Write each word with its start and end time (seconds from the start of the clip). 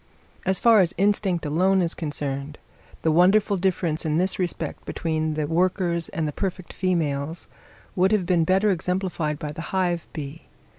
As 0.47 0.59
far 0.59 0.79
as 0.79 0.95
instinct 0.97 1.45
alone 1.45 1.79
is 1.79 1.93
concerned, 1.93 2.57
the 3.03 3.11
wonderful 3.11 3.55
difference 3.55 4.03
in 4.03 4.17
this 4.17 4.39
respect 4.39 4.83
between 4.83 5.35
the 5.35 5.45
workers 5.45 6.09
and 6.09 6.27
the 6.27 6.31
perfect 6.33 6.73
females 6.73 7.47
would 7.95 8.11
have 8.11 8.25
been 8.25 8.43
better 8.43 8.71
exemplified 8.71 9.37
by 9.37 9.51
the 9.51 9.61
hive 9.69 10.07
bee. 10.11 10.47